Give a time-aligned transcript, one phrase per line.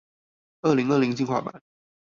[0.63, 1.61] 二零二零進化版